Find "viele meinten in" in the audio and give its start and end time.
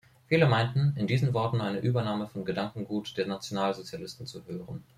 0.25-1.05